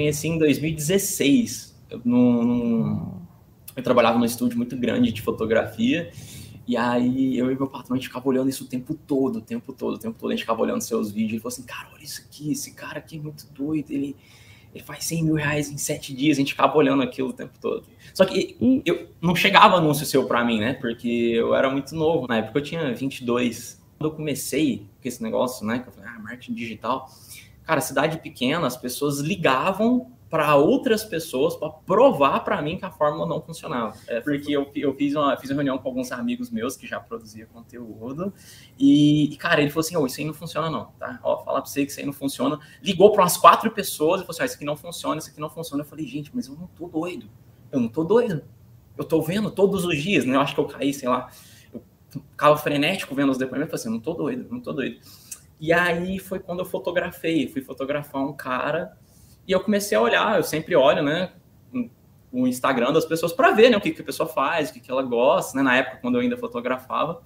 [0.00, 1.76] conheci em 2016.
[1.90, 3.22] Eu, num, num,
[3.76, 6.10] eu trabalhava num estúdio muito grande de fotografia.
[6.66, 9.40] E aí eu e meu patrão, a gente ficava olhando isso o tempo todo, o
[9.40, 10.30] tempo todo, o tempo todo.
[10.30, 11.32] A gente ficava olhando seus vídeos.
[11.32, 13.90] Ele falou assim, cara, olha isso aqui, esse cara aqui é muito doido.
[13.90, 14.16] Ele,
[14.72, 16.38] ele faz 100 mil reais em sete dias.
[16.38, 17.84] A gente ficava olhando aquilo o tempo todo.
[18.14, 18.56] Só que
[18.86, 20.74] eu não chegava anúncio seu para mim, né?
[20.74, 22.26] Porque eu era muito novo.
[22.28, 23.80] Na época eu tinha 22.
[23.98, 25.80] Quando eu comecei com esse negócio, né?
[25.80, 27.10] Que eu falei, ah, marketing digital
[27.70, 32.90] cara, cidade pequena, as pessoas ligavam para outras pessoas para provar para mim que a
[32.90, 33.94] fórmula não funcionava.
[34.08, 36.98] É porque eu, eu fiz, uma, fiz uma reunião com alguns amigos meus que já
[36.98, 38.34] produziam conteúdo
[38.76, 41.20] e, cara, ele falou assim: oh, isso aí não funciona, não, tá?
[41.22, 42.58] Ó, falar para você que isso aí não funciona.
[42.82, 45.50] Ligou para umas quatro pessoas e falou assim: isso aqui não funciona, isso aqui não
[45.50, 45.84] funciona.
[45.84, 47.30] Eu falei, gente, mas eu não tô doido.
[47.70, 48.42] Eu não tô doido.
[48.98, 50.34] Eu tô vendo todos os dias, né?
[50.34, 51.30] Eu acho que eu caí, sei lá,
[51.72, 53.72] eu ficava frenético vendo os depoimentos.
[53.72, 55.00] Eu falei assim: não tô doido, não tô doido.
[55.60, 58.96] E aí foi quando eu fotografei, fui fotografar um cara
[59.46, 61.32] e eu comecei a olhar, eu sempre olho, né,
[62.32, 64.80] o Instagram das pessoas para ver, né, o que, que a pessoa faz, o que,
[64.80, 67.22] que ela gosta, né, na época quando eu ainda fotografava.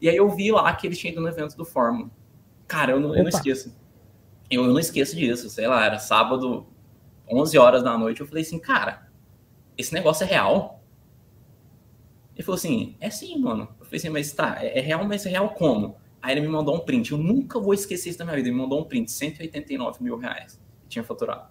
[0.00, 2.10] E aí eu vi lá que ele tinha ido no evento do Fórmula.
[2.68, 3.74] Cara, eu não, eu não esqueço.
[4.48, 6.66] Eu, eu não esqueço disso, sei lá, era sábado,
[7.28, 9.08] 11 horas da noite, eu falei assim, cara,
[9.76, 10.84] esse negócio é real?
[12.34, 13.68] Ele falou assim, é sim, mano.
[13.80, 15.96] Eu falei assim, mas tá, é, é real, mas é real como?
[16.24, 17.12] Aí ele me mandou um print.
[17.12, 18.48] Eu nunca vou esquecer isso da minha vida.
[18.48, 20.58] Ele me mandou um print, 189 mil reais.
[20.84, 21.48] Que tinha faturado.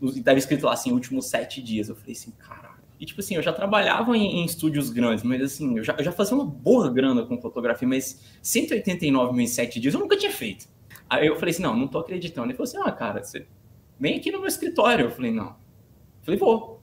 [0.00, 1.88] E tava escrito lá assim, últimos sete dias.
[1.88, 2.80] Eu falei assim, caralho.
[3.00, 6.04] E tipo assim, eu já trabalhava em, em estúdios grandes, mas assim, eu já, eu
[6.04, 10.16] já, fazia uma boa grana com fotografia, mas 189 mil em sete dias eu nunca
[10.16, 10.68] tinha feito.
[11.10, 12.46] Aí eu falei assim, não, não tô acreditando.
[12.46, 13.44] Ele falou assim, ah, cara, você
[13.98, 15.06] vem aqui no meu escritório.
[15.06, 15.48] Eu falei, não.
[15.48, 15.56] Eu
[16.22, 16.80] falei, vou.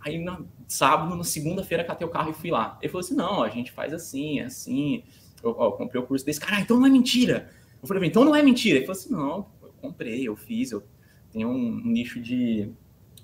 [0.00, 2.78] Aí na sábado, na segunda-feira, catei o carro e fui lá.
[2.80, 5.04] Ele falou assim, não, a gente faz assim, assim
[5.42, 7.50] eu, eu comprei o curso desse, cara, ah, então não é mentira.
[7.80, 8.78] Eu falei, então não é mentira.
[8.78, 10.82] Ele falou assim, não, eu comprei, eu fiz, eu
[11.30, 12.70] tenho um, nicho de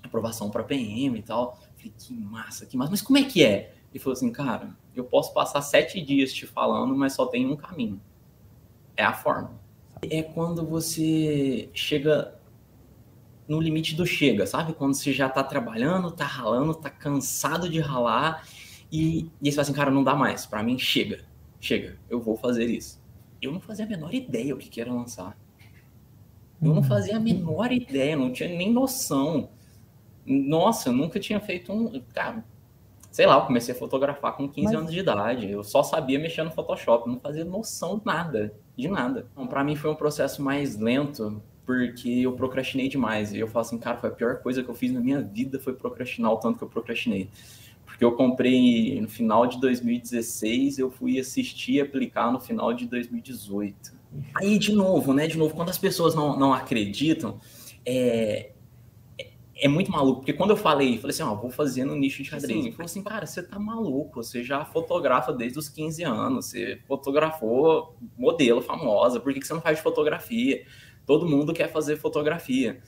[0.01, 1.59] aprovação para PM e tal.
[1.61, 3.73] Eu falei, que massa, que massa, mas como é que é?
[3.91, 7.55] Ele falou assim, cara, eu posso passar sete dias te falando, mas só tem um
[7.55, 8.01] caminho.
[8.95, 9.59] É a forma.
[10.09, 12.37] É quando você chega
[13.47, 14.73] no limite do chega, sabe?
[14.73, 18.47] Quando você já tá trabalhando, tá ralando, tá cansado de ralar
[18.91, 21.23] e, e você fala assim, cara, não dá mais, para mim chega
[21.65, 23.01] chega, eu vou fazer isso.
[23.41, 25.37] Eu não fazia a menor ideia o que, que era lançar.
[26.61, 29.49] Eu não fazia a menor ideia, não tinha nem noção.
[30.25, 32.01] Nossa, eu nunca tinha feito um.
[32.13, 32.45] Cara,
[33.11, 34.75] sei lá, eu comecei a fotografar com 15 Mas...
[34.75, 35.49] anos de idade.
[35.49, 39.27] Eu só sabia mexer no Photoshop, não fazia noção nada, de nada.
[39.31, 43.33] Então, para mim foi um processo mais lento, porque eu procrastinei demais.
[43.33, 45.59] E eu falo assim, cara, foi a pior coisa que eu fiz na minha vida
[45.59, 47.29] foi procrastinar o tanto que eu procrastinei
[47.95, 52.85] porque eu comprei no final de 2016, eu fui assistir e aplicar no final de
[52.87, 53.93] 2018.
[54.35, 55.27] Aí, de novo, né?
[55.27, 57.39] De novo, quando as pessoas não, não acreditam,
[57.85, 58.51] é,
[59.55, 62.27] é muito maluco, porque quando eu falei, falei assim, ó, vou fazer no nicho de
[62.27, 66.47] xadrez, ele falou assim, cara, você tá maluco, você já fotografa desde os 15 anos,
[66.47, 70.65] você fotografou modelo famosa, por que, que você não faz fotografia?
[71.05, 72.81] Todo mundo quer fazer fotografia.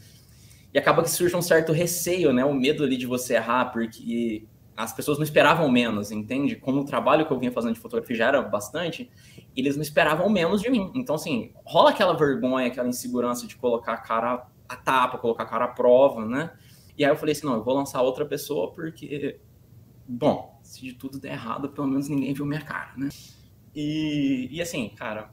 [0.74, 4.46] E acaba que surge um certo receio, né, o medo ali de você errar, porque
[4.78, 6.56] as pessoas não esperavam menos, entende?
[6.56, 9.10] Como o trabalho que eu vinha fazendo de fotografia já era bastante,
[9.56, 10.92] eles não esperavam menos de mim.
[10.94, 15.46] Então, assim, rola aquela vergonha, aquela insegurança de colocar a cara a tapa, colocar a
[15.48, 16.54] cara à prova, né?
[16.96, 19.40] E aí eu falei assim, não, eu vou lançar outra pessoa porque,
[20.08, 23.10] bom, se de tudo der errado, pelo menos ninguém viu minha cara, né?
[23.74, 25.32] E, e assim, cara,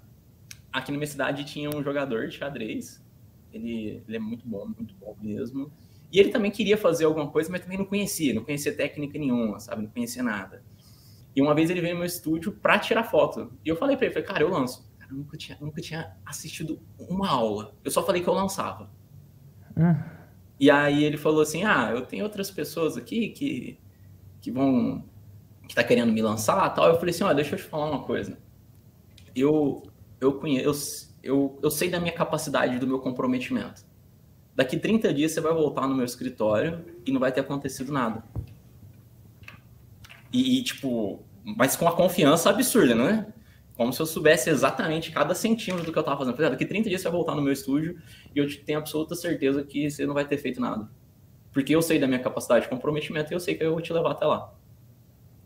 [0.72, 3.05] aqui na minha cidade tinha um jogador de xadrez,
[3.53, 5.71] ele, ele é muito bom, muito bom mesmo,
[6.14, 9.58] e ele também queria fazer alguma coisa, mas também não conhecia, não conhecia técnica nenhuma,
[9.58, 9.82] sabe?
[9.82, 10.62] Não conhecia nada.
[11.34, 13.52] E uma vez ele veio no meu estúdio para tirar foto.
[13.64, 14.88] E eu falei para ele, falei, cara, eu lanço.
[14.97, 17.75] Cara, eu nunca tinha, nunca tinha assistido uma aula.
[17.82, 18.88] Eu só falei que eu lançava.
[19.76, 19.97] Hum.
[20.60, 23.81] E aí ele falou assim, ah, eu tenho outras pessoas aqui que,
[24.41, 25.04] que vão...
[25.66, 26.86] que tá querendo me lançar tal.
[26.86, 28.38] Eu falei assim, olha, deixa eu te falar uma coisa.
[29.34, 29.82] Eu,
[30.20, 31.12] eu conheço...
[31.20, 33.84] Eu, eu sei da minha capacidade, do meu comprometimento
[34.54, 38.23] daqui 30 dias você vai voltar no meu escritório e não vai ter acontecido nada.
[40.32, 43.26] E, tipo, mas com uma confiança absurda, né?
[43.76, 46.37] Como se eu soubesse exatamente cada centímetro do que eu tava fazendo.
[46.37, 48.00] Daqui 30 dias você vai voltar no meu estúdio
[48.34, 50.88] e eu tenho absoluta certeza que você não vai ter feito nada.
[51.52, 53.93] Porque eu sei da minha capacidade de comprometimento e eu sei que eu vou te
[53.93, 54.52] levar até lá.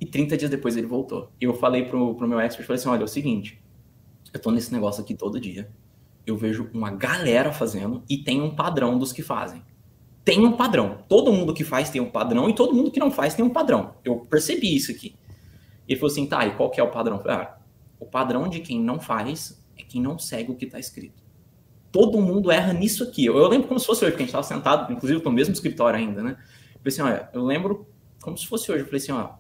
[0.01, 1.31] E 30 dias depois ele voltou.
[1.41, 3.61] E eu falei pro, pro meu expert, falei assim, olha, é o seguinte,
[4.33, 5.69] eu tô nesse negócio aqui todo dia
[6.31, 9.63] eu vejo uma galera fazendo e tem um padrão dos que fazem.
[10.25, 11.05] Tem um padrão.
[11.09, 13.51] Todo mundo que faz tem um padrão e todo mundo que não faz tem um
[13.51, 13.95] padrão.
[14.05, 15.17] Eu percebi isso aqui.
[15.89, 17.19] Ele falou assim, tá, e qual que é o padrão?
[17.19, 17.59] Falei, ah,
[17.99, 21.23] o padrão de quem não faz é quem não segue o que está escrito.
[21.91, 23.25] todo mundo erra nisso aqui.
[23.25, 25.53] Eu, eu lembro como se fosse hoje, porque a gente estava sentado, inclusive no mesmo
[25.53, 26.37] escritório ainda, né?
[26.75, 27.87] Eu falei assim, olha, eu lembro
[28.21, 28.83] como se fosse hoje.
[28.83, 29.31] Eu falei assim, ó,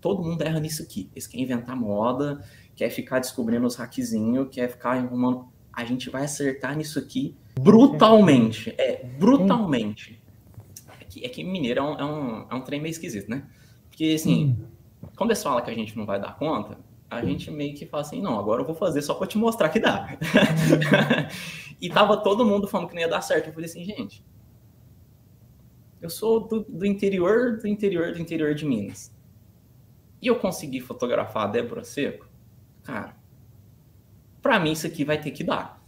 [0.00, 1.10] todo mundo erra nisso aqui.
[1.12, 2.44] Eles querem inventar moda,
[2.76, 5.48] quer ficar descobrindo os hackzinhos, quer ficar arrumando.
[5.74, 8.74] A gente vai acertar nisso aqui brutalmente.
[8.78, 10.22] É, brutalmente.
[11.00, 13.46] É que, é que mineiro é um, é, um, é um trem meio esquisito, né?
[13.88, 14.66] Porque, assim, hum.
[15.16, 16.78] quando eles falam que a gente não vai dar conta,
[17.08, 19.68] a gente meio que fala assim, não, agora eu vou fazer só para te mostrar
[19.68, 20.18] que dá.
[21.80, 23.48] e tava todo mundo falando que não ia dar certo.
[23.48, 24.24] Eu falei assim, gente,
[26.02, 29.14] eu sou do, do interior, do interior, do interior de Minas.
[30.20, 32.26] E eu consegui fotografar a Débora Seco,
[32.82, 33.16] cara,
[34.44, 35.82] para mim isso aqui vai ter que dar.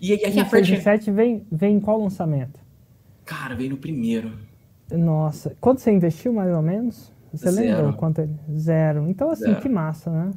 [0.00, 0.80] E aí, a partir...
[0.80, 2.58] 7 vem, vem em qual lançamento?
[3.26, 4.32] Cara, veio no primeiro.
[4.90, 7.12] Nossa, quanto você investiu mais ou menos?
[7.32, 7.76] Você Zero.
[7.76, 8.28] lembra quanto?
[8.56, 9.08] Zero.
[9.08, 9.60] Então, assim, Zero.
[9.60, 10.30] que massa, né?